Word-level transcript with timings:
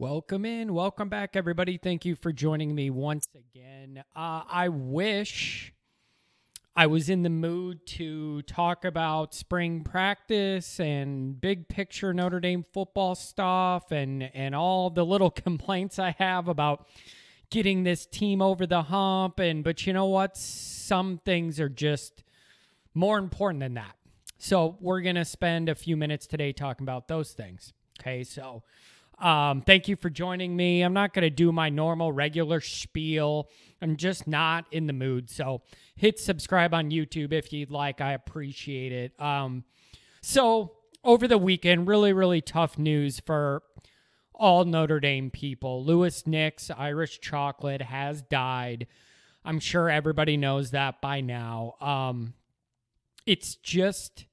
Welcome 0.00 0.44
in. 0.44 0.74
Welcome 0.74 1.08
back, 1.08 1.36
everybody. 1.36 1.78
Thank 1.78 2.04
you 2.04 2.16
for 2.16 2.32
joining 2.32 2.74
me 2.74 2.90
once 2.90 3.28
again. 3.32 4.02
Uh, 4.16 4.42
I 4.50 4.68
wish 4.68 5.72
I 6.74 6.88
was 6.88 7.08
in 7.08 7.22
the 7.22 7.30
mood 7.30 7.86
to 7.86 8.42
talk 8.42 8.84
about 8.84 9.34
spring 9.34 9.84
practice 9.84 10.80
and 10.80 11.40
big 11.40 11.68
picture 11.68 12.12
Notre 12.12 12.40
Dame 12.40 12.64
football 12.64 13.14
stuff 13.14 13.92
and, 13.92 14.24
and 14.34 14.52
all 14.56 14.90
the 14.90 15.06
little 15.06 15.30
complaints 15.46 16.00
I 16.00 16.16
have 16.18 16.48
about 16.48 16.88
getting 17.50 17.84
this 17.84 18.04
team 18.04 18.42
over 18.42 18.66
the 18.66 18.82
hump. 18.82 19.38
And 19.38 19.62
but 19.62 19.86
you 19.86 19.92
know 19.92 20.06
what? 20.06 20.36
Some 20.36 21.20
things 21.24 21.60
are 21.60 21.68
just 21.68 22.24
more 22.94 23.16
important 23.16 23.60
than 23.60 23.74
that. 23.74 23.94
So 24.38 24.76
we're 24.80 25.02
gonna 25.02 25.24
spend 25.24 25.68
a 25.68 25.76
few 25.76 25.96
minutes 25.96 26.26
today 26.26 26.52
talking 26.52 26.84
about 26.84 27.06
those 27.06 27.30
things. 27.30 27.72
Okay, 28.00 28.24
so 28.24 28.64
um, 29.18 29.62
thank 29.62 29.88
you 29.88 29.96
for 29.96 30.10
joining 30.10 30.56
me. 30.56 30.82
I'm 30.82 30.92
not 30.92 31.14
going 31.14 31.22
to 31.22 31.30
do 31.30 31.52
my 31.52 31.68
normal 31.68 32.12
regular 32.12 32.60
spiel. 32.60 33.48
I'm 33.80 33.96
just 33.96 34.26
not 34.26 34.66
in 34.70 34.86
the 34.86 34.92
mood. 34.92 35.30
So 35.30 35.62
hit 35.96 36.18
subscribe 36.18 36.74
on 36.74 36.90
YouTube 36.90 37.32
if 37.32 37.52
you'd 37.52 37.70
like. 37.70 38.00
I 38.00 38.12
appreciate 38.12 38.92
it. 38.92 39.20
Um, 39.20 39.64
so 40.22 40.72
over 41.04 41.28
the 41.28 41.38
weekend, 41.38 41.86
really, 41.86 42.12
really 42.12 42.40
tough 42.40 42.78
news 42.78 43.20
for 43.20 43.62
all 44.34 44.64
Notre 44.64 45.00
Dame 45.00 45.30
people. 45.30 45.84
Louis 45.84 46.26
Nix, 46.26 46.70
Irish 46.70 47.20
Chocolate, 47.20 47.82
has 47.82 48.22
died. 48.22 48.86
I'm 49.44 49.60
sure 49.60 49.88
everybody 49.88 50.36
knows 50.36 50.70
that 50.72 51.00
by 51.00 51.20
now. 51.20 51.74
Um, 51.80 52.34
it's 53.26 53.54
just 53.56 54.26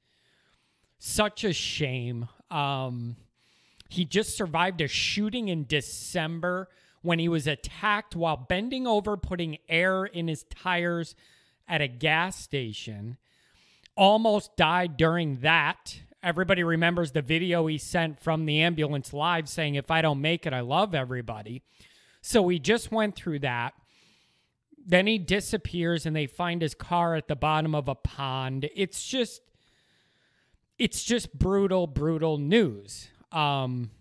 such 0.97 1.43
a 1.43 1.53
shame. 1.53 2.27
Um, 2.49 3.15
he 3.91 4.05
just 4.05 4.37
survived 4.37 4.79
a 4.79 4.87
shooting 4.87 5.49
in 5.49 5.65
December 5.65 6.69
when 7.01 7.19
he 7.19 7.27
was 7.27 7.45
attacked 7.45 8.15
while 8.15 8.37
bending 8.37 8.87
over, 8.87 9.17
putting 9.17 9.57
air 9.67 10.05
in 10.05 10.29
his 10.29 10.43
tires 10.43 11.13
at 11.67 11.81
a 11.81 11.87
gas 11.87 12.37
station. 12.37 13.17
Almost 13.97 14.55
died 14.55 14.95
during 14.95 15.41
that. 15.41 15.99
Everybody 16.23 16.63
remembers 16.63 17.11
the 17.11 17.21
video 17.21 17.67
he 17.67 17.77
sent 17.77 18.21
from 18.21 18.45
the 18.45 18.61
ambulance 18.61 19.11
live 19.11 19.49
saying, 19.49 19.75
If 19.75 19.91
I 19.91 20.01
don't 20.01 20.21
make 20.21 20.45
it, 20.45 20.53
I 20.53 20.61
love 20.61 20.95
everybody. 20.95 21.61
So 22.21 22.47
he 22.47 22.59
just 22.59 22.91
went 22.91 23.15
through 23.15 23.39
that. 23.39 23.73
Then 24.85 25.05
he 25.05 25.17
disappears 25.17 26.05
and 26.05 26.15
they 26.15 26.27
find 26.27 26.61
his 26.61 26.75
car 26.75 27.15
at 27.15 27.27
the 27.27 27.35
bottom 27.35 27.75
of 27.75 27.89
a 27.89 27.95
pond. 27.95 28.69
It's 28.73 29.05
just, 29.05 29.41
it's 30.79 31.03
just 31.03 31.37
brutal, 31.37 31.87
brutal 31.87 32.37
news 32.37 33.09
um, 33.31 33.91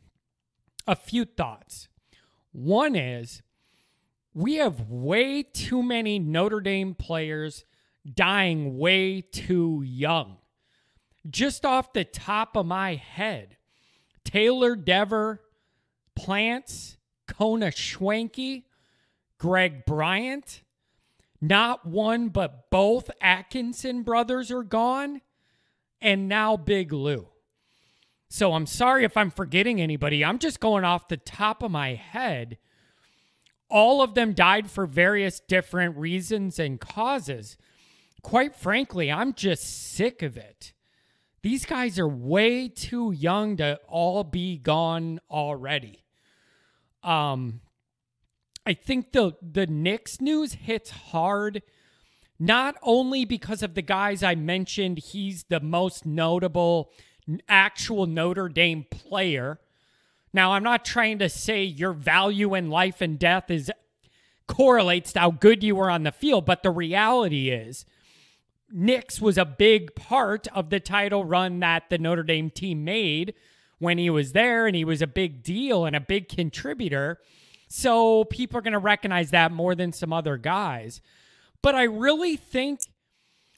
a 0.86 0.96
few 0.96 1.24
thoughts. 1.24 1.88
One 2.52 2.96
is 2.96 3.42
we 4.34 4.56
have 4.56 4.88
way 4.88 5.42
too 5.42 5.82
many 5.82 6.18
Notre 6.18 6.60
Dame 6.60 6.94
players 6.94 7.64
dying 8.14 8.78
way 8.78 9.20
too 9.20 9.82
young. 9.84 10.38
Just 11.28 11.66
off 11.66 11.92
the 11.92 12.04
top 12.04 12.56
of 12.56 12.66
my 12.66 12.94
head, 12.94 13.56
Taylor 14.24 14.74
Dever, 14.74 15.42
Plants, 16.14 16.96
Kona 17.26 17.66
Schwenke, 17.66 18.64
Greg 19.38 19.84
Bryant, 19.86 20.62
not 21.40 21.86
one 21.86 22.28
but 22.28 22.70
both 22.70 23.10
Atkinson 23.20 24.02
brothers 24.02 24.50
are 24.50 24.62
gone, 24.62 25.20
and 26.00 26.28
now 26.28 26.56
Big 26.56 26.92
Lou. 26.92 27.28
So 28.32 28.52
I'm 28.52 28.66
sorry 28.66 29.04
if 29.04 29.16
I'm 29.16 29.30
forgetting 29.30 29.80
anybody. 29.80 30.24
I'm 30.24 30.38
just 30.38 30.60
going 30.60 30.84
off 30.84 31.08
the 31.08 31.16
top 31.16 31.64
of 31.64 31.72
my 31.72 31.94
head. 31.94 32.58
All 33.68 34.02
of 34.02 34.14
them 34.14 34.34
died 34.34 34.70
for 34.70 34.86
various 34.86 35.40
different 35.40 35.96
reasons 35.96 36.60
and 36.60 36.80
causes. 36.80 37.56
Quite 38.22 38.54
frankly, 38.54 39.10
I'm 39.10 39.34
just 39.34 39.92
sick 39.92 40.22
of 40.22 40.36
it. 40.36 40.72
These 41.42 41.64
guys 41.64 41.98
are 41.98 42.08
way 42.08 42.68
too 42.68 43.10
young 43.10 43.56
to 43.56 43.80
all 43.88 44.22
be 44.22 44.58
gone 44.58 45.20
already. 45.28 46.04
Um, 47.02 47.62
I 48.64 48.74
think 48.74 49.10
the 49.10 49.32
the 49.42 49.66
Nix 49.66 50.20
news 50.20 50.52
hits 50.52 50.90
hard, 50.90 51.62
not 52.38 52.76
only 52.82 53.24
because 53.24 53.62
of 53.62 53.74
the 53.74 53.82
guys 53.82 54.22
I 54.22 54.34
mentioned. 54.36 54.98
He's 54.98 55.44
the 55.44 55.60
most 55.60 56.04
notable 56.06 56.92
actual 57.48 58.06
Notre 58.06 58.48
Dame 58.48 58.84
player. 58.90 59.58
Now, 60.32 60.52
I'm 60.52 60.62
not 60.62 60.84
trying 60.84 61.18
to 61.18 61.28
say 61.28 61.64
your 61.64 61.92
value 61.92 62.54
in 62.54 62.70
life 62.70 63.00
and 63.00 63.18
death 63.18 63.50
is 63.50 63.70
correlates 64.46 65.12
to 65.12 65.20
how 65.20 65.30
good 65.30 65.62
you 65.62 65.76
were 65.76 65.90
on 65.90 66.02
the 66.02 66.12
field, 66.12 66.44
but 66.44 66.62
the 66.62 66.70
reality 66.70 67.50
is 67.50 67.84
Nix 68.72 69.20
was 69.20 69.38
a 69.38 69.44
big 69.44 69.94
part 69.94 70.46
of 70.48 70.70
the 70.70 70.80
title 70.80 71.24
run 71.24 71.60
that 71.60 71.90
the 71.90 71.98
Notre 71.98 72.22
Dame 72.22 72.50
team 72.50 72.84
made 72.84 73.34
when 73.78 73.98
he 73.98 74.10
was 74.10 74.32
there, 74.32 74.66
and 74.66 74.76
he 74.76 74.84
was 74.84 75.02
a 75.02 75.06
big 75.06 75.42
deal 75.42 75.84
and 75.84 75.96
a 75.96 76.00
big 76.00 76.28
contributor. 76.28 77.18
So 77.68 78.24
people 78.24 78.58
are 78.58 78.62
going 78.62 78.72
to 78.72 78.78
recognize 78.78 79.30
that 79.30 79.52
more 79.52 79.74
than 79.74 79.92
some 79.92 80.12
other 80.12 80.36
guys. 80.36 81.00
But 81.62 81.74
I 81.74 81.84
really 81.84 82.36
think 82.36 82.80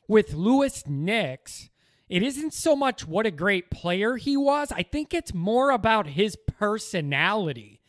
with 0.07 0.35
Louis 0.35 0.87
Nix, 0.87 1.71
it 2.13 2.23
isn't 2.23 2.53
so 2.53 2.77
much 2.77 3.09
what 3.09 3.25
a 3.25 3.31
great 3.31 3.71
player 3.71 4.17
he 4.17 4.37
was. 4.37 4.71
I 4.71 4.83
think 4.83 5.15
it's 5.15 5.33
more 5.33 5.71
about 5.71 6.09
his 6.09 6.37
personality, 6.59 7.81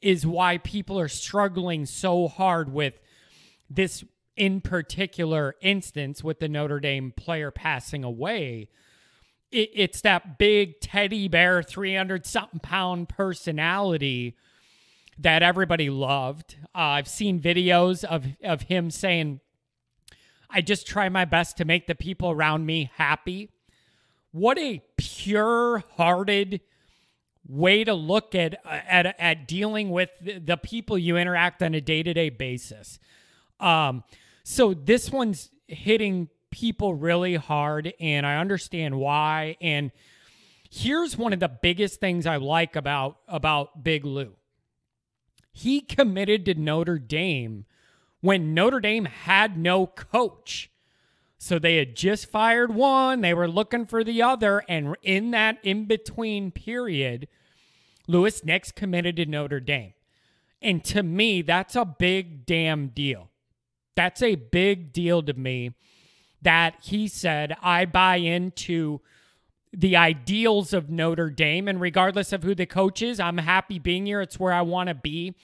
is 0.00 0.26
why 0.26 0.56
people 0.56 0.98
are 0.98 1.06
struggling 1.06 1.84
so 1.84 2.28
hard 2.28 2.72
with 2.72 2.98
this 3.68 4.04
in 4.38 4.62
particular 4.62 5.54
instance 5.60 6.24
with 6.24 6.38
the 6.38 6.48
Notre 6.48 6.80
Dame 6.80 7.12
player 7.14 7.50
passing 7.50 8.04
away. 8.04 8.70
It, 9.52 9.68
it's 9.74 10.00
that 10.00 10.38
big 10.38 10.80
teddy 10.80 11.28
bear, 11.28 11.62
300 11.62 12.24
something 12.24 12.60
pound 12.60 13.10
personality 13.10 14.34
that 15.18 15.42
everybody 15.42 15.90
loved. 15.90 16.56
Uh, 16.74 16.96
I've 16.96 17.08
seen 17.08 17.38
videos 17.38 18.02
of, 18.02 18.28
of 18.42 18.62
him 18.62 18.90
saying, 18.90 19.40
I 20.48 20.62
just 20.62 20.86
try 20.86 21.10
my 21.10 21.26
best 21.26 21.58
to 21.58 21.66
make 21.66 21.86
the 21.86 21.94
people 21.94 22.30
around 22.30 22.64
me 22.64 22.90
happy 22.94 23.50
what 24.32 24.58
a 24.58 24.82
pure-hearted 24.96 26.60
way 27.46 27.82
to 27.82 27.94
look 27.94 28.34
at 28.34 28.60
at 28.66 29.06
at 29.18 29.48
dealing 29.48 29.90
with 29.90 30.10
the 30.20 30.56
people 30.56 30.98
you 30.98 31.16
interact 31.16 31.62
on 31.62 31.74
a 31.74 31.80
day-to-day 31.80 32.28
basis. 32.28 32.98
Um, 33.58 34.04
so 34.44 34.74
this 34.74 35.10
one's 35.10 35.50
hitting 35.66 36.28
people 36.50 36.94
really 36.94 37.36
hard, 37.36 37.92
and 38.00 38.26
I 38.26 38.36
understand 38.36 38.98
why. 38.98 39.56
And 39.60 39.92
here's 40.70 41.16
one 41.16 41.32
of 41.32 41.40
the 41.40 41.48
biggest 41.48 42.00
things 42.00 42.26
I 42.26 42.36
like 42.36 42.76
about 42.76 43.18
about 43.28 43.82
Big 43.82 44.04
Lou. 44.04 44.34
He 45.52 45.80
committed 45.80 46.44
to 46.44 46.54
Notre 46.54 46.98
Dame 46.98 47.64
when 48.20 48.54
Notre 48.54 48.80
Dame 48.80 49.06
had 49.06 49.58
no 49.58 49.86
coach. 49.86 50.70
So 51.38 51.58
they 51.58 51.76
had 51.76 51.94
just 51.94 52.26
fired 52.26 52.74
one, 52.74 53.20
they 53.20 53.32
were 53.32 53.48
looking 53.48 53.86
for 53.86 54.02
the 54.02 54.20
other, 54.22 54.64
and 54.68 54.96
in 55.02 55.30
that 55.30 55.58
in 55.62 55.84
between 55.84 56.50
period, 56.50 57.28
Louis 58.08 58.44
Nix 58.44 58.72
committed 58.72 59.16
to 59.16 59.26
Notre 59.26 59.60
Dame. 59.60 59.94
And 60.60 60.82
to 60.86 61.04
me, 61.04 61.42
that's 61.42 61.76
a 61.76 61.84
big 61.84 62.44
damn 62.44 62.88
deal. 62.88 63.30
That's 63.94 64.22
a 64.22 64.34
big 64.34 64.92
deal 64.92 65.22
to 65.22 65.34
me 65.34 65.74
that 66.42 66.76
he 66.82 67.06
said, 67.06 67.56
I 67.62 67.84
buy 67.84 68.16
into 68.16 69.00
the 69.72 69.96
ideals 69.96 70.72
of 70.72 70.90
Notre 70.90 71.30
Dame. 71.30 71.68
And 71.68 71.80
regardless 71.80 72.32
of 72.32 72.42
who 72.42 72.54
the 72.54 72.66
coach 72.66 73.02
is, 73.02 73.20
I'm 73.20 73.38
happy 73.38 73.78
being 73.78 74.06
here. 74.06 74.20
It's 74.20 74.40
where 74.40 74.52
I 74.52 74.62
want 74.62 74.88
to 74.88 74.94
be. 74.94 75.34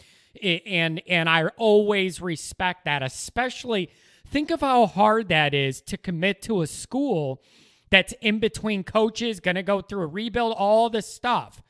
And 0.42 1.02
and 1.06 1.28
I 1.28 1.46
always 1.56 2.20
respect 2.20 2.84
that, 2.84 3.02
especially 3.02 3.90
Think 4.26 4.50
of 4.50 4.60
how 4.60 4.86
hard 4.86 5.28
that 5.28 5.54
is 5.54 5.80
to 5.82 5.96
commit 5.96 6.42
to 6.42 6.62
a 6.62 6.66
school 6.66 7.42
that's 7.90 8.14
in 8.20 8.40
between 8.40 8.82
coaches, 8.82 9.38
going 9.38 9.54
to 9.54 9.62
go 9.62 9.80
through 9.80 10.02
a 10.02 10.06
rebuild, 10.06 10.54
all 10.56 10.90
this 10.90 11.06
stuff. 11.06 11.62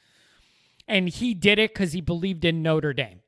And 0.86 1.08
he 1.08 1.34
did 1.34 1.58
it 1.58 1.74
because 1.74 1.92
he 1.92 2.00
believed 2.00 2.44
in 2.44 2.62
Notre 2.62 2.92
Dame. 2.92 3.20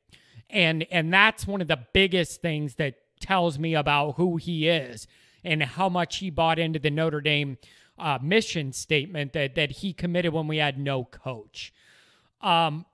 And 0.49 0.87
and 0.91 1.13
that's 1.13 1.47
one 1.47 1.61
of 1.61 1.69
the 1.69 1.81
biggest 1.93 2.41
things 2.41 2.77
that 2.77 2.95
tells 3.21 3.59
me 3.59 3.75
about 3.75 4.13
who 4.13 4.37
he 4.37 4.69
is 4.69 5.09
and 5.43 5.63
how 5.63 5.89
much 5.89 6.19
he 6.19 6.31
bought 6.31 6.59
into 6.59 6.79
the 6.79 6.91
Notre 6.91 7.21
Dame 7.21 7.59
uh, 7.99 8.19
mission 8.23 8.73
statement 8.73 9.33
that 9.33 9.57
that 9.57 9.71
he 9.71 9.93
committed 9.93 10.33
when 10.33 10.47
we 10.47 10.59
had 10.59 10.79
no 10.79 11.05
coach. 11.05 11.73
Um, 12.41 12.87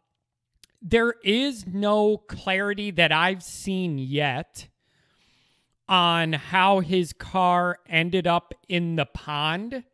there 0.82 1.14
is 1.22 1.66
no 1.66 2.16
clarity 2.16 2.90
that 2.90 3.12
I've 3.12 3.42
seen 3.42 3.98
yet 3.98 4.68
on 5.88 6.32
how 6.32 6.80
his 6.80 7.12
car 7.12 7.78
ended 7.88 8.26
up 8.26 8.52
in 8.68 8.96
the 8.96 9.06
pond. 9.06 9.84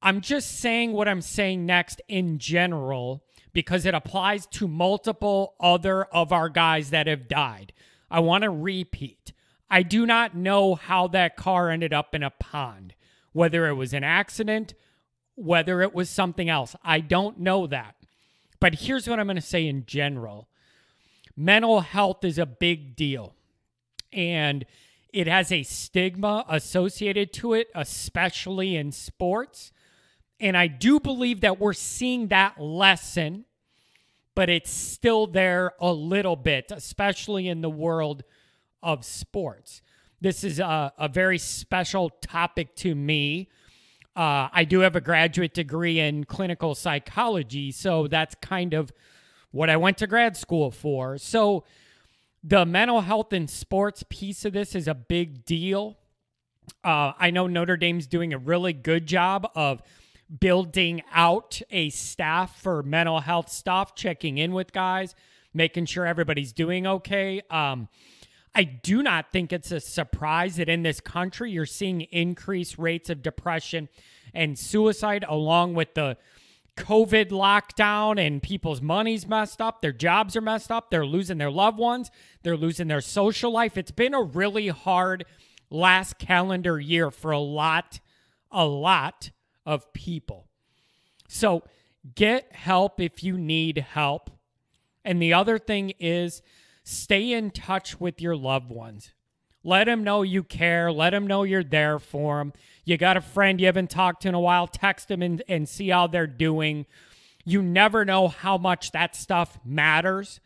I'm 0.00 0.20
just 0.20 0.60
saying 0.60 0.92
what 0.92 1.08
I'm 1.08 1.20
saying 1.20 1.66
next 1.66 2.00
in 2.08 2.38
general 2.38 3.24
because 3.52 3.84
it 3.84 3.94
applies 3.94 4.46
to 4.46 4.68
multiple 4.68 5.54
other 5.58 6.04
of 6.04 6.32
our 6.32 6.48
guys 6.48 6.90
that 6.90 7.08
have 7.08 7.26
died. 7.26 7.72
I 8.10 8.20
want 8.20 8.44
to 8.44 8.50
repeat. 8.50 9.32
I 9.68 9.82
do 9.82 10.06
not 10.06 10.36
know 10.36 10.76
how 10.76 11.08
that 11.08 11.36
car 11.36 11.70
ended 11.70 11.92
up 11.92 12.14
in 12.14 12.22
a 12.22 12.30
pond, 12.30 12.94
whether 13.32 13.66
it 13.66 13.74
was 13.74 13.92
an 13.92 14.04
accident, 14.04 14.74
whether 15.34 15.82
it 15.82 15.94
was 15.94 16.08
something 16.08 16.48
else. 16.48 16.76
I 16.84 17.00
don't 17.00 17.40
know 17.40 17.66
that. 17.66 17.94
But 18.60 18.74
here's 18.76 19.08
what 19.08 19.18
I'm 19.18 19.26
going 19.26 19.36
to 19.36 19.42
say 19.42 19.66
in 19.66 19.86
general 19.86 20.48
mental 21.36 21.80
health 21.80 22.22
is 22.24 22.38
a 22.38 22.46
big 22.46 22.94
deal. 22.94 23.34
And 24.12 24.66
it 25.12 25.26
has 25.26 25.50
a 25.50 25.62
stigma 25.62 26.44
associated 26.48 27.32
to 27.34 27.54
it, 27.54 27.68
especially 27.74 28.76
in 28.76 28.92
sports. 28.92 29.72
And 30.38 30.56
I 30.56 30.66
do 30.66 31.00
believe 31.00 31.40
that 31.40 31.58
we're 31.58 31.72
seeing 31.72 32.28
that 32.28 32.60
lesson, 32.60 33.44
but 34.34 34.48
it's 34.48 34.70
still 34.70 35.26
there 35.26 35.72
a 35.80 35.92
little 35.92 36.36
bit, 36.36 36.70
especially 36.70 37.48
in 37.48 37.60
the 37.60 37.70
world 37.70 38.22
of 38.82 39.04
sports. 39.04 39.82
This 40.20 40.44
is 40.44 40.58
a, 40.58 40.92
a 40.98 41.08
very 41.08 41.38
special 41.38 42.10
topic 42.10 42.76
to 42.76 42.94
me. 42.94 43.48
Uh, 44.16 44.48
I 44.52 44.64
do 44.64 44.80
have 44.80 44.96
a 44.96 45.00
graduate 45.00 45.54
degree 45.54 46.00
in 46.00 46.24
clinical 46.24 46.74
psychology, 46.74 47.70
so 47.70 48.06
that's 48.06 48.34
kind 48.36 48.74
of 48.74 48.92
what 49.52 49.70
I 49.70 49.76
went 49.76 49.98
to 49.98 50.06
grad 50.06 50.36
school 50.36 50.70
for. 50.70 51.16
So, 51.18 51.64
the 52.42 52.64
mental 52.64 53.02
health 53.02 53.32
in 53.32 53.46
sports 53.48 54.02
piece 54.08 54.44
of 54.44 54.54
this 54.54 54.74
is 54.74 54.88
a 54.88 54.94
big 54.94 55.44
deal. 55.44 55.98
Uh, 56.82 57.12
I 57.18 57.30
know 57.30 57.46
Notre 57.46 57.76
Dame's 57.76 58.06
doing 58.06 58.32
a 58.32 58.38
really 58.38 58.72
good 58.72 59.06
job 59.06 59.50
of 59.54 59.82
building 60.38 61.02
out 61.12 61.60
a 61.70 61.90
staff 61.90 62.60
for 62.60 62.82
mental 62.82 63.20
health 63.20 63.50
stuff, 63.50 63.94
checking 63.94 64.38
in 64.38 64.52
with 64.52 64.72
guys, 64.72 65.14
making 65.52 65.86
sure 65.86 66.06
everybody's 66.06 66.52
doing 66.52 66.86
okay. 66.86 67.42
Um, 67.50 67.88
I 68.54 68.64
do 68.64 69.02
not 69.02 69.30
think 69.32 69.52
it's 69.52 69.70
a 69.70 69.80
surprise 69.80 70.56
that 70.56 70.68
in 70.68 70.82
this 70.82 71.00
country 71.00 71.52
you're 71.52 71.66
seeing 71.66 72.02
increased 72.02 72.78
rates 72.78 73.08
of 73.08 73.22
depression 73.22 73.88
and 74.34 74.58
suicide 74.58 75.24
along 75.28 75.74
with 75.74 75.94
the 75.94 76.16
COVID 76.76 77.30
lockdown 77.30 78.24
and 78.24 78.42
people's 78.42 78.80
money's 78.80 79.26
messed 79.26 79.60
up, 79.60 79.82
their 79.82 79.92
jobs 79.92 80.36
are 80.36 80.40
messed 80.40 80.70
up, 80.70 80.90
they're 80.90 81.06
losing 81.06 81.38
their 81.38 81.50
loved 81.50 81.78
ones, 81.78 82.10
they're 82.42 82.56
losing 82.56 82.88
their 82.88 83.00
social 83.00 83.52
life. 83.52 83.76
It's 83.76 83.90
been 83.90 84.14
a 84.14 84.22
really 84.22 84.68
hard 84.68 85.24
last 85.70 86.18
calendar 86.18 86.80
year 86.80 87.10
for 87.10 87.30
a 87.30 87.38
lot, 87.38 88.00
a 88.50 88.66
lot 88.66 89.30
of 89.64 89.92
people. 89.92 90.48
So 91.28 91.62
get 92.14 92.52
help 92.52 93.00
if 93.00 93.22
you 93.22 93.38
need 93.38 93.78
help. 93.78 94.30
And 95.04 95.20
the 95.20 95.32
other 95.32 95.58
thing 95.58 95.92
is 96.00 96.42
stay 96.90 97.32
in 97.32 97.50
touch 97.50 98.00
with 98.00 98.20
your 98.20 98.34
loved 98.36 98.70
ones. 98.70 99.12
Let 99.62 99.84
them 99.84 100.02
know 100.02 100.22
you 100.22 100.42
care. 100.42 100.90
Let 100.90 101.10
them 101.10 101.26
know 101.26 101.44
you're 101.44 101.62
there 101.62 101.98
for 101.98 102.38
them. 102.38 102.52
You 102.84 102.96
got 102.96 103.16
a 103.16 103.20
friend 103.20 103.60
you 103.60 103.66
haven't 103.66 103.90
talked 103.90 104.22
to 104.22 104.28
in 104.28 104.34
a 104.34 104.40
while, 104.40 104.66
text 104.66 105.08
them 105.08 105.22
and, 105.22 105.42
and 105.48 105.68
see 105.68 105.90
how 105.90 106.06
they're 106.06 106.26
doing. 106.26 106.86
You 107.44 107.62
never 107.62 108.04
know 108.04 108.28
how 108.28 108.58
much 108.58 108.92
that 108.92 109.14
stuff 109.14 109.58
matters 109.64 110.40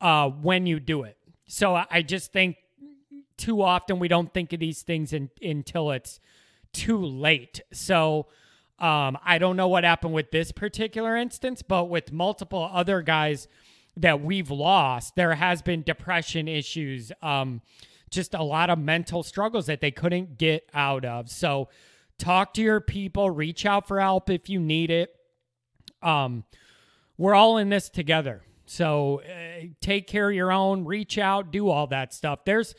uh, 0.00 0.28
when 0.28 0.66
you 0.66 0.80
do 0.80 1.04
it. 1.04 1.16
So 1.46 1.80
I 1.88 2.02
just 2.02 2.32
think 2.32 2.56
too 3.36 3.62
often 3.62 3.98
we 3.98 4.08
don't 4.08 4.32
think 4.32 4.52
of 4.52 4.60
these 4.60 4.82
things 4.82 5.12
in, 5.12 5.30
until 5.40 5.90
it's 5.92 6.18
too 6.72 7.04
late. 7.04 7.60
So 7.72 8.26
um, 8.78 9.18
I 9.24 9.38
don't 9.38 9.56
know 9.56 9.68
what 9.68 9.84
happened 9.84 10.14
with 10.14 10.30
this 10.30 10.50
particular 10.50 11.16
instance, 11.16 11.62
but 11.62 11.84
with 11.84 12.10
multiple 12.12 12.68
other 12.72 13.02
guys 13.02 13.46
that 13.96 14.20
we've 14.20 14.50
lost, 14.50 15.16
there 15.16 15.34
has 15.34 15.62
been 15.62 15.82
depression 15.82 16.48
issues. 16.48 17.12
Um, 17.22 17.62
just 18.10 18.34
a 18.34 18.42
lot 18.42 18.70
of 18.70 18.78
mental 18.78 19.22
struggles 19.22 19.66
that 19.66 19.80
they 19.80 19.90
couldn't 19.90 20.38
get 20.38 20.68
out 20.74 21.04
of. 21.04 21.30
So 21.30 21.68
talk 22.18 22.54
to 22.54 22.62
your 22.62 22.80
people, 22.80 23.30
reach 23.30 23.66
out 23.66 23.88
for 23.88 24.00
help 24.00 24.30
if 24.30 24.48
you 24.48 24.60
need 24.60 24.90
it. 24.90 25.14
Um, 26.02 26.44
we're 27.18 27.34
all 27.34 27.56
in 27.56 27.68
this 27.68 27.88
together. 27.88 28.42
So 28.66 29.22
uh, 29.22 29.66
take 29.80 30.06
care 30.06 30.28
of 30.28 30.34
your 30.34 30.52
own, 30.52 30.84
reach 30.84 31.18
out, 31.18 31.50
do 31.50 31.68
all 31.68 31.86
that 31.88 32.12
stuff. 32.12 32.44
There's 32.44 32.74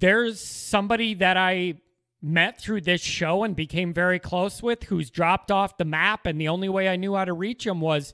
there's 0.00 0.40
somebody 0.40 1.14
that 1.14 1.38
I 1.38 1.80
met 2.20 2.60
through 2.60 2.82
this 2.82 3.00
show 3.00 3.44
and 3.44 3.56
became 3.56 3.94
very 3.94 4.18
close 4.18 4.62
with 4.62 4.82
who's 4.84 5.08
dropped 5.08 5.50
off 5.50 5.78
the 5.78 5.84
map 5.84 6.26
and 6.26 6.38
the 6.38 6.48
only 6.48 6.68
way 6.68 6.88
I 6.88 6.96
knew 6.96 7.14
how 7.14 7.24
to 7.24 7.32
reach 7.32 7.66
him 7.66 7.80
was 7.80 8.12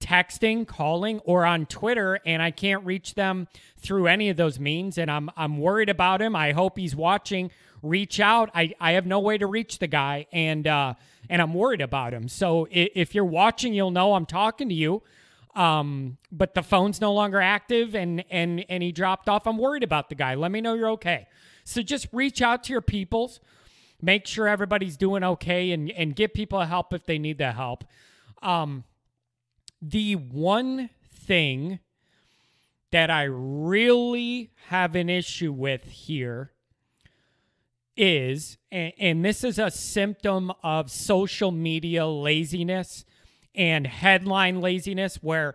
texting, 0.00 0.66
calling, 0.66 1.20
or 1.20 1.44
on 1.44 1.66
Twitter, 1.66 2.20
and 2.24 2.42
I 2.42 2.50
can't 2.50 2.84
reach 2.84 3.14
them 3.14 3.48
through 3.78 4.06
any 4.06 4.28
of 4.28 4.36
those 4.36 4.58
means. 4.58 4.98
And 4.98 5.10
I'm 5.10 5.30
I'm 5.36 5.58
worried 5.58 5.88
about 5.88 6.20
him. 6.20 6.36
I 6.36 6.52
hope 6.52 6.78
he's 6.78 6.94
watching. 6.94 7.50
Reach 7.82 8.20
out. 8.20 8.50
I, 8.54 8.74
I 8.80 8.92
have 8.92 9.06
no 9.06 9.20
way 9.20 9.38
to 9.38 9.46
reach 9.46 9.78
the 9.78 9.86
guy, 9.86 10.26
and 10.32 10.66
uh, 10.66 10.94
and 11.28 11.40
I'm 11.42 11.54
worried 11.54 11.80
about 11.80 12.12
him. 12.12 12.28
So 12.28 12.66
if 12.70 13.14
you're 13.14 13.24
watching, 13.24 13.74
you'll 13.74 13.90
know 13.90 14.14
I'm 14.14 14.26
talking 14.26 14.68
to 14.68 14.74
you. 14.74 15.02
Um, 15.54 16.18
but 16.30 16.54
the 16.54 16.62
phone's 16.62 17.00
no 17.00 17.12
longer 17.14 17.40
active, 17.40 17.94
and 17.94 18.24
and 18.30 18.64
and 18.68 18.82
he 18.82 18.92
dropped 18.92 19.28
off. 19.28 19.46
I'm 19.46 19.58
worried 19.58 19.82
about 19.82 20.08
the 20.08 20.14
guy. 20.14 20.34
Let 20.34 20.50
me 20.50 20.60
know 20.60 20.74
you're 20.74 20.90
okay. 20.90 21.26
So 21.64 21.82
just 21.82 22.08
reach 22.12 22.42
out 22.42 22.64
to 22.64 22.72
your 22.72 22.82
peoples. 22.82 23.40
Make 24.02 24.26
sure 24.26 24.46
everybody's 24.46 24.98
doing 24.98 25.24
okay, 25.24 25.70
and 25.70 25.90
and 25.90 26.14
get 26.14 26.34
people 26.34 26.60
help 26.60 26.92
if 26.92 27.06
they 27.06 27.18
need 27.18 27.38
the 27.38 27.52
help. 27.52 27.84
Um, 28.42 28.84
the 29.90 30.16
one 30.16 30.90
thing 31.08 31.78
that 32.90 33.10
I 33.10 33.24
really 33.24 34.50
have 34.68 34.96
an 34.96 35.08
issue 35.08 35.52
with 35.52 35.84
here 35.84 36.52
is, 37.96 38.58
and, 38.70 38.92
and, 38.98 39.24
this 39.24 39.44
is 39.44 39.58
a 39.58 39.70
symptom 39.70 40.52
of 40.62 40.90
social 40.90 41.50
media 41.50 42.06
laziness 42.06 43.04
and 43.54 43.86
headline 43.86 44.60
laziness, 44.60 45.16
where 45.22 45.54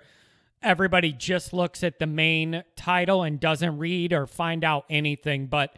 everybody 0.63 1.11
just 1.11 1.53
looks 1.53 1.83
at 1.83 1.99
the 1.99 2.07
main 2.07 2.63
title 2.75 3.23
and 3.23 3.39
doesn't 3.39 3.77
read 3.77 4.11
or 4.13 4.25
find 4.25 4.63
out 4.63 4.85
anything. 4.89 5.47
But 5.47 5.77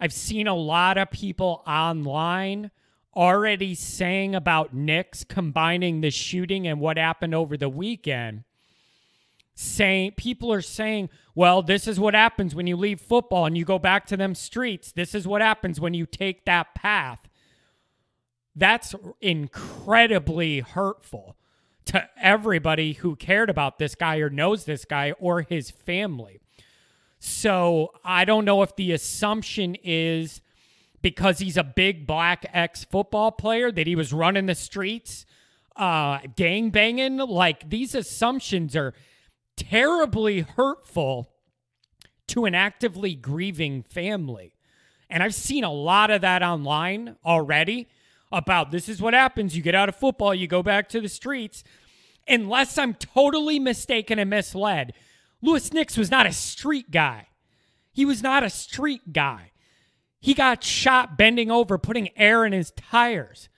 I've 0.00 0.12
seen 0.12 0.46
a 0.46 0.54
lot 0.54 0.98
of 0.98 1.10
people 1.10 1.62
online 1.66 2.70
already 3.14 3.74
saying 3.74 4.34
about 4.34 4.74
Nix 4.74 5.24
combining 5.24 6.00
the 6.00 6.10
shooting 6.10 6.66
and 6.66 6.80
what 6.80 6.96
happened 6.96 7.34
over 7.34 7.56
the 7.56 7.68
weekend. 7.68 8.44
Saying 9.54 10.12
people 10.16 10.52
are 10.52 10.62
saying, 10.62 11.10
well, 11.34 11.62
this 11.62 11.86
is 11.86 12.00
what 12.00 12.14
happens 12.14 12.54
when 12.54 12.66
you 12.66 12.76
leave 12.76 13.00
football 13.00 13.46
and 13.46 13.56
you 13.56 13.64
go 13.64 13.78
back 13.78 14.06
to 14.06 14.16
them 14.16 14.34
streets. 14.34 14.92
This 14.92 15.14
is 15.14 15.28
what 15.28 15.42
happens 15.42 15.78
when 15.78 15.94
you 15.94 16.06
take 16.06 16.44
that 16.46 16.74
path. 16.74 17.28
That's 18.56 18.94
incredibly 19.20 20.60
hurtful 20.60 21.36
to 21.86 22.08
everybody 22.20 22.94
who 22.94 23.16
cared 23.16 23.50
about 23.50 23.78
this 23.78 23.94
guy 23.94 24.18
or 24.18 24.30
knows 24.30 24.64
this 24.64 24.84
guy 24.84 25.12
or 25.12 25.42
his 25.42 25.70
family. 25.70 26.40
So 27.18 27.92
I 28.04 28.24
don't 28.24 28.44
know 28.44 28.62
if 28.62 28.74
the 28.76 28.92
assumption 28.92 29.76
is 29.82 30.40
because 31.02 31.40
he's 31.40 31.56
a 31.56 31.64
big 31.64 32.06
black 32.06 32.46
ex 32.52 32.84
football 32.84 33.32
player 33.32 33.70
that 33.70 33.86
he 33.86 33.96
was 33.96 34.12
running 34.12 34.46
the 34.46 34.54
streets, 34.54 35.26
uh, 35.76 36.20
gang 36.36 36.70
banging. 36.70 37.18
Like 37.18 37.68
these 37.68 37.94
assumptions 37.94 38.74
are 38.76 38.94
terribly 39.56 40.40
hurtful 40.40 41.32
to 42.28 42.44
an 42.44 42.54
actively 42.54 43.14
grieving 43.14 43.82
family. 43.82 44.54
And 45.10 45.22
I've 45.22 45.34
seen 45.34 45.64
a 45.64 45.72
lot 45.72 46.10
of 46.10 46.22
that 46.22 46.42
online 46.42 47.16
already 47.24 47.88
about 48.30 48.70
this 48.70 48.88
is 48.88 49.02
what 49.02 49.12
happens. 49.12 49.54
You 49.54 49.62
get 49.62 49.74
out 49.74 49.90
of 49.90 49.96
football, 49.96 50.34
you 50.34 50.46
go 50.46 50.62
back 50.62 50.88
to 50.90 51.00
the 51.00 51.08
streets. 51.08 51.62
Unless 52.26 52.78
I'm 52.78 52.94
totally 52.94 53.58
mistaken 53.58 54.18
and 54.18 54.30
misled, 54.30 54.94
Louis 55.42 55.72
Nix 55.72 55.96
was 55.96 56.10
not 56.10 56.24
a 56.24 56.32
street 56.32 56.90
guy. 56.90 57.28
He 57.92 58.06
was 58.06 58.22
not 58.22 58.42
a 58.42 58.48
street 58.48 59.12
guy. 59.12 59.51
He 60.22 60.34
got 60.34 60.62
shot 60.62 61.18
bending 61.18 61.50
over, 61.50 61.76
putting 61.78 62.16
air 62.16 62.44
in 62.44 62.52
his 62.52 62.70
tires. 62.70 63.48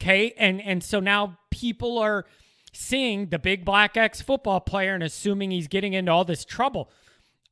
Okay. 0.00 0.32
And 0.38 0.62
and 0.62 0.84
so 0.84 1.00
now 1.00 1.36
people 1.50 1.98
are 1.98 2.26
seeing 2.72 3.26
the 3.26 3.40
big 3.40 3.64
black 3.64 3.96
ex 3.96 4.22
football 4.22 4.60
player 4.60 4.94
and 4.94 5.02
assuming 5.02 5.50
he's 5.50 5.66
getting 5.66 5.92
into 5.92 6.12
all 6.12 6.24
this 6.24 6.44
trouble. 6.44 6.90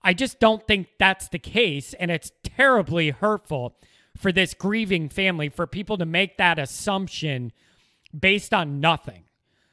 I 0.03 0.15
just 0.15 0.39
don't 0.39 0.65
think 0.69 0.87
that's 1.01 1.29
the 1.29 1.41
case. 1.41 1.95
And 1.95 2.13
it's 2.13 2.31
terribly 2.45 3.11
hurtful 3.11 3.77
for 4.17 4.31
this 4.31 4.55
grieving 4.55 5.09
family 5.09 5.49
for 5.49 5.67
people 5.67 5.99
to 5.99 6.07
make 6.07 6.37
that 6.37 6.61
assumption 6.61 7.51
based 8.17 8.55
on 8.55 8.79
nothing. 8.79 9.25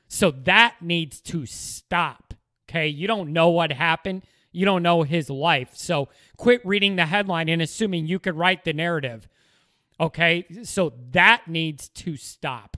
So 0.08 0.32
that 0.32 0.78
needs 0.82 1.22
to 1.22 1.46
stop. 1.46 2.34
Okay. 2.68 2.88
You 2.88 3.06
don't 3.06 3.32
know 3.32 3.50
what 3.50 3.72
happened. 3.72 4.24
You 4.52 4.66
don't 4.66 4.84
know 4.84 5.04
his 5.04 5.30
life. 5.30 5.72
So 5.74 6.10
quit 6.38 6.66
reading 6.66 6.96
the 6.96 7.06
headline 7.06 7.50
and 7.50 7.62
assuming 7.62 8.08
you 8.08 8.20
could 8.20 8.36
write 8.36 8.64
the 8.64 8.74
narrative. 8.74 9.28
Okay. 10.00 10.46
So 10.64 10.94
that 11.12 11.48
needs 11.48 11.90
to 11.90 12.18
stop. 12.18 12.78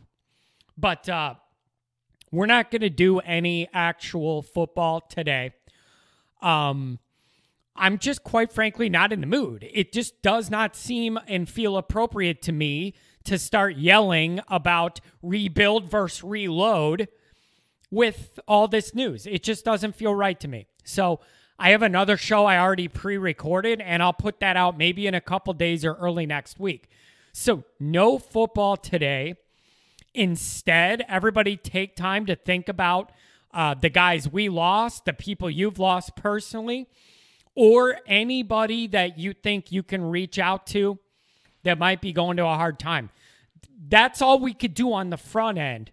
But 0.78 1.08
uh, 1.08 1.36
we're 2.32 2.46
not 2.46 2.72
going 2.72 2.82
to 2.82 2.90
do 2.90 3.20
any 3.20 3.70
actual 3.74 4.42
football 4.42 5.02
today. 5.02 5.54
Um, 6.42 7.00
I'm 7.76 7.98
just 7.98 8.24
quite 8.24 8.52
frankly 8.52 8.90
not 8.90 9.14
in 9.14 9.22
the 9.22 9.28
mood. 9.28 9.68
It 9.72 9.94
just 9.94 10.22
does 10.22 10.50
not 10.50 10.76
seem 10.76 11.20
and 11.28 11.50
feel 11.50 11.78
appropriate 11.78 12.42
to 12.44 12.52
me 12.52 12.94
to 13.24 13.38
start 13.38 13.78
yelling 13.78 14.42
about 14.48 15.00
rebuild 15.22 15.90
versus 15.90 16.24
reload 16.24 17.08
with 17.90 18.40
all 18.48 18.68
this 18.68 18.96
news. 18.96 19.26
It 19.28 19.44
just 19.44 19.64
doesn't 19.64 19.96
feel 19.96 20.16
right 20.16 20.40
to 20.40 20.48
me. 20.48 20.68
So 20.84 21.20
I 21.62 21.70
have 21.70 21.84
another 21.84 22.18
show 22.18 22.48
I 22.48 22.58
already 22.58 22.88
pre 22.88 23.20
recorded, 23.20 23.82
and 23.82 24.02
I'll 24.02 24.14
put 24.14 24.40
that 24.40 24.58
out 24.58 24.80
maybe 24.80 25.06
in 25.06 25.14
a 25.14 25.22
couple 25.22 25.54
days 25.54 25.86
or 25.86 25.94
early 25.94 26.26
next 26.26 26.60
week. 26.60 26.90
So 27.34 27.66
no 27.80 28.18
football 28.18 28.76
today. 28.76 29.36
Instead, 30.16 31.06
everybody 31.08 31.56
take 31.56 31.96
time 31.96 32.26
to 32.26 32.36
think 32.36 32.68
about 32.68 33.12
uh, 33.54 33.76
the 33.76 33.90
guys 33.90 34.28
we 34.28 34.50
lost, 34.50 35.06
the 35.06 35.14
people 35.14 35.52
you've 35.52 35.78
lost 35.78 36.16
personally, 36.16 36.88
or 37.54 38.00
anybody 38.08 38.88
that 38.88 39.20
you 39.20 39.32
think 39.32 39.72
you 39.72 39.84
can 39.84 40.10
reach 40.10 40.40
out 40.40 40.66
to 40.66 40.98
that 41.62 41.78
might 41.78 42.02
be 42.02 42.12
going 42.12 42.38
to 42.38 42.44
a 42.44 42.56
hard 42.56 42.80
time. 42.80 43.12
That's 43.88 44.20
all 44.20 44.40
we 44.40 44.56
could 44.56 44.74
do 44.74 44.92
on 44.94 45.12
the 45.12 45.18
front 45.18 45.60
end. 45.60 45.92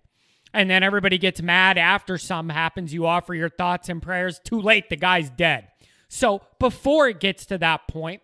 And 0.59 0.69
then 0.69 0.83
everybody 0.83 1.19
gets 1.19 1.41
mad 1.41 1.79
after 1.79 2.19
something 2.19 2.53
happens. 2.53 2.93
You 2.93 3.07
offer 3.07 3.33
your 3.33 3.49
thoughts 3.49 3.89
and 3.89 4.03
prayers. 4.03 4.41
Too 4.43 4.61
late, 4.61 4.89
the 4.89 4.97
guy's 4.97 5.31
dead. 5.31 5.69
So 6.09 6.43
before 6.59 7.07
it 7.07 7.21
gets 7.21 7.47
to 7.47 7.59
that 7.59 7.87
point, 7.87 8.23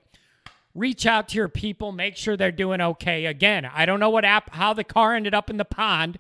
reach 0.75 1.07
out 1.07 1.29
to 1.29 1.37
your 1.37 1.49
people, 1.49 1.93
make 1.93 2.17
sure 2.17 2.37
they're 2.37 2.51
doing 2.51 2.81
okay. 2.81 3.27
Again, 3.27 3.65
I 3.65 3.87
don't 3.87 4.01
know 4.01 4.11
what 4.11 4.25
app 4.25 4.53
how 4.53 4.73
the 4.73 4.83
car 4.83 5.15
ended 5.15 5.33
up 5.33 5.49
in 5.49 5.59
the 5.59 5.65
pond. 5.65 6.19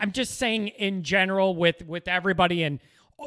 I'm 0.00 0.12
just 0.12 0.38
saying 0.38 0.68
in 0.68 1.02
general 1.02 1.54
with 1.54 1.84
with 1.86 2.08
everybody 2.08 2.62
and 2.62 2.80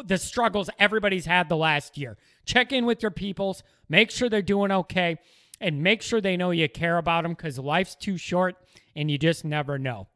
the 0.04 0.18
struggles 0.18 0.68
everybody's 0.80 1.28
had 1.28 1.48
the 1.48 1.56
last 1.56 1.96
year. 1.96 2.18
Check 2.44 2.72
in 2.72 2.88
with 2.88 3.04
your 3.04 3.12
peoples, 3.12 3.62
make 3.88 4.10
sure 4.10 4.30
they're 4.30 4.42
doing 4.42 4.72
okay, 4.72 5.20
and 5.62 5.84
make 5.84 6.02
sure 6.02 6.22
they 6.22 6.38
know 6.38 6.50
you 6.50 6.68
care 6.70 6.98
about 6.98 7.22
them 7.22 7.34
because 7.34 7.60
life's 7.60 7.94
too 7.94 8.18
short 8.18 8.56
and 8.96 9.12
you 9.12 9.20
just 9.20 9.46
never 9.46 9.78
know. 9.78 10.08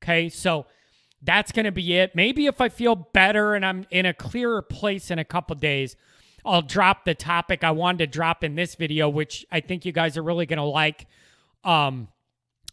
Okay, 0.00 0.28
so 0.28 0.66
that's 1.26 1.52
going 1.52 1.64
to 1.64 1.72
be 1.72 1.94
it. 1.94 2.14
Maybe 2.14 2.46
if 2.46 2.60
I 2.60 2.68
feel 2.68 2.94
better 2.94 3.54
and 3.54 3.66
I'm 3.66 3.84
in 3.90 4.06
a 4.06 4.14
clearer 4.14 4.62
place 4.62 5.10
in 5.10 5.18
a 5.18 5.24
couple 5.24 5.56
days, 5.56 5.96
I'll 6.44 6.62
drop 6.62 7.04
the 7.04 7.14
topic 7.14 7.64
I 7.64 7.72
wanted 7.72 7.98
to 7.98 8.06
drop 8.06 8.44
in 8.44 8.54
this 8.54 8.76
video, 8.76 9.08
which 9.08 9.44
I 9.50 9.60
think 9.60 9.84
you 9.84 9.92
guys 9.92 10.16
are 10.16 10.22
really 10.22 10.46
going 10.46 10.58
to 10.58 10.62
like. 10.62 11.06
Um, 11.64 12.08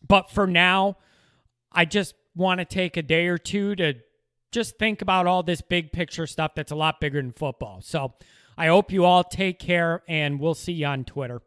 but 0.08 0.30
for 0.30 0.46
now, 0.46 0.98
I 1.72 1.86
just 1.86 2.14
want 2.36 2.60
to 2.60 2.66
take 2.66 2.96
a 2.98 3.02
day 3.02 3.28
or 3.28 3.38
two 3.38 3.76
to 3.76 3.96
just 4.52 4.78
think 4.78 5.02
about 5.02 5.26
all 5.26 5.42
this 5.42 5.62
big 5.62 5.92
picture 5.92 6.28
stuff 6.28 6.54
that's 6.56 6.72
a 6.72 6.76
lot 6.76 7.02
bigger 7.02 7.22
than 7.22 7.32
football. 7.32 7.82
So 7.82 8.14
I 8.56 8.68
hope 8.68 8.92
you 8.92 9.06
all 9.06 9.24
take 9.24 9.58
care, 9.58 10.04
and 10.08 10.40
we'll 10.40 10.54
see 10.54 10.74
you 10.74 10.86
on 10.86 11.06
Twitter. 11.06 11.42